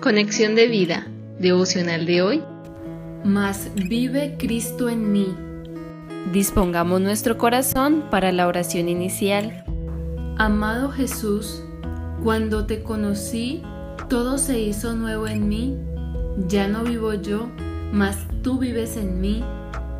[0.00, 1.06] Conexión de vida,
[1.38, 2.42] devocional de hoy.
[3.22, 5.36] Mas vive Cristo en mí.
[6.32, 9.62] Dispongamos nuestro corazón para la oración inicial.
[10.38, 11.62] Amado Jesús,
[12.24, 13.60] cuando te conocí,
[14.08, 15.76] todo se hizo nuevo en mí.
[16.48, 17.50] Ya no vivo yo,
[17.92, 19.44] mas tú vives en mí.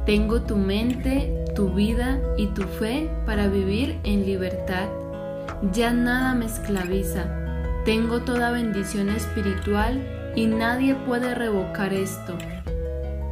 [0.07, 4.89] Tengo tu mente, tu vida y tu fe para vivir en libertad.
[5.75, 7.37] Ya nada me esclaviza
[7.85, 12.37] tengo toda bendición espiritual y nadie puede revocar esto.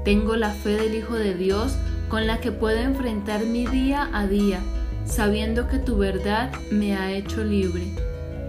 [0.04, 1.76] Tengo la fe del Hijo de Dios
[2.08, 4.60] con la que puedo enfrentar mi día a día,
[5.04, 7.82] sabiendo que tu verdad me ha hecho libre.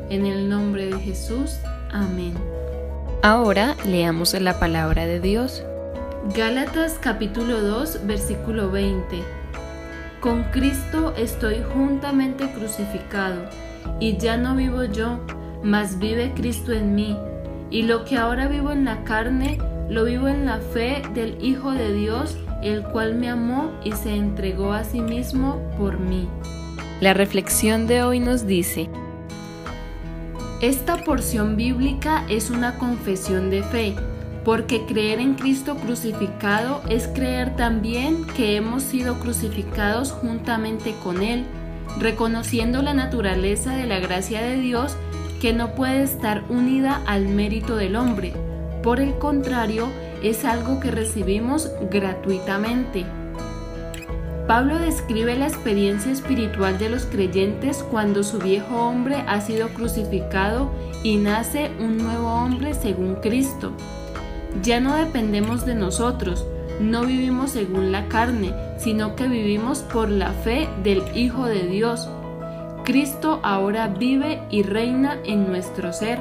[0.09, 1.57] En el nombre de Jesús,
[1.91, 2.33] amén.
[3.21, 5.63] Ahora leamos la palabra de Dios.
[6.33, 9.21] Gálatas capítulo 2, versículo 20.
[10.21, 13.41] Con Cristo estoy juntamente crucificado,
[13.99, 15.19] y ya no vivo yo,
[15.63, 17.17] mas vive Cristo en mí,
[17.71, 21.71] y lo que ahora vivo en la carne, lo vivo en la fe del Hijo
[21.71, 26.27] de Dios, el cual me amó y se entregó a sí mismo por mí.
[27.01, 28.89] La reflexión de hoy nos dice,
[30.61, 33.95] esta porción bíblica es una confesión de fe,
[34.43, 41.45] porque creer en Cristo crucificado es creer también que hemos sido crucificados juntamente con Él,
[41.97, 44.97] reconociendo la naturaleza de la gracia de Dios
[45.39, 48.33] que no puede estar unida al mérito del hombre.
[48.83, 49.87] Por el contrario,
[50.23, 53.05] es algo que recibimos gratuitamente.
[54.47, 60.71] Pablo describe la experiencia espiritual de los creyentes cuando su viejo hombre ha sido crucificado
[61.03, 63.73] y nace un nuevo hombre según Cristo.
[64.63, 66.47] Ya no dependemos de nosotros,
[66.79, 72.09] no vivimos según la carne, sino que vivimos por la fe del Hijo de Dios,
[72.89, 76.17] Cristo ahora vive y reina en nuestro ser.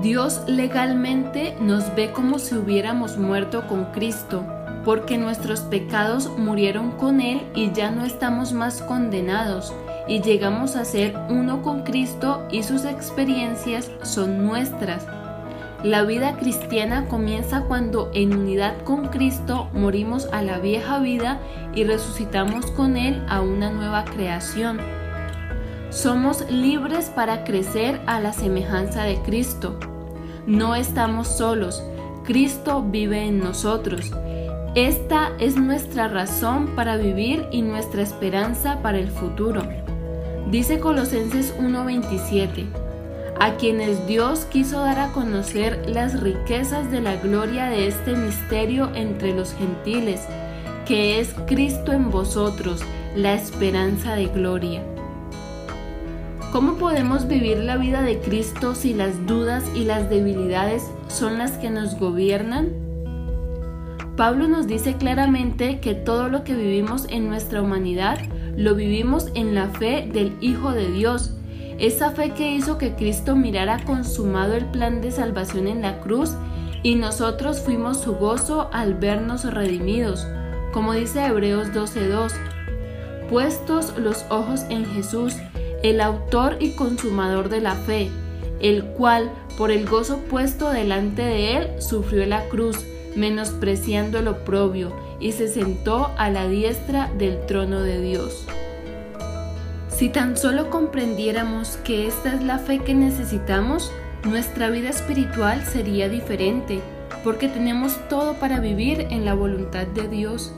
[0.00, 4.42] Dios legalmente nos ve como si hubiéramos muerto con Cristo,
[4.86, 9.74] porque nuestros pecados murieron con Él y ya no estamos más condenados,
[10.08, 15.06] y llegamos a ser uno con Cristo y sus experiencias son nuestras.
[15.82, 21.38] La vida cristiana comienza cuando en unidad con Cristo morimos a la vieja vida
[21.74, 25.03] y resucitamos con Él a una nueva creación.
[25.94, 29.78] Somos libres para crecer a la semejanza de Cristo.
[30.44, 31.84] No estamos solos,
[32.24, 34.10] Cristo vive en nosotros.
[34.74, 39.62] Esta es nuestra razón para vivir y nuestra esperanza para el futuro.
[40.50, 42.66] Dice Colosenses 1:27,
[43.38, 48.90] a quienes Dios quiso dar a conocer las riquezas de la gloria de este misterio
[48.96, 50.22] entre los gentiles,
[50.86, 52.80] que es Cristo en vosotros,
[53.14, 54.82] la esperanza de gloria.
[56.54, 61.58] ¿Cómo podemos vivir la vida de Cristo si las dudas y las debilidades son las
[61.58, 62.68] que nos gobiernan?
[64.16, 68.20] Pablo nos dice claramente que todo lo que vivimos en nuestra humanidad
[68.56, 71.32] lo vivimos en la fe del Hijo de Dios,
[71.80, 76.36] esa fe que hizo que Cristo mirara consumado el plan de salvación en la cruz
[76.84, 80.24] y nosotros fuimos su gozo al vernos redimidos,
[80.72, 82.32] como dice Hebreos 12:2.
[83.28, 85.34] Puestos los ojos en Jesús,
[85.84, 88.10] el autor y consumador de la fe,
[88.58, 92.78] el cual, por el gozo puesto delante de él, sufrió la cruz,
[93.14, 98.46] menospreciando el oprobio, y se sentó a la diestra del trono de Dios.
[99.88, 103.92] Si tan solo comprendiéramos que esta es la fe que necesitamos,
[104.24, 106.80] nuestra vida espiritual sería diferente,
[107.22, 110.54] porque tenemos todo para vivir en la voluntad de Dios.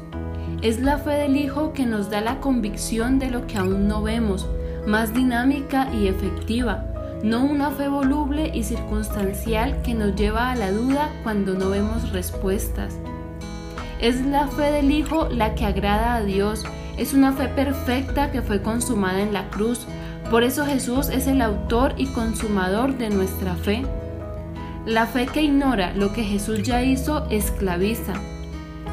[0.63, 4.03] Es la fe del Hijo que nos da la convicción de lo que aún no
[4.03, 4.49] vemos,
[4.87, 6.85] más dinámica y efectiva,
[7.23, 12.13] no una fe voluble y circunstancial que nos lleva a la duda cuando no vemos
[12.13, 12.97] respuestas.
[14.01, 16.65] Es la fe del Hijo la que agrada a Dios,
[16.97, 19.87] es una fe perfecta que fue consumada en la cruz,
[20.31, 23.85] por eso Jesús es el autor y consumador de nuestra fe.
[24.85, 28.15] La fe que ignora lo que Jesús ya hizo esclaviza.